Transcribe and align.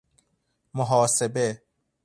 محاسبه 0.73 1.61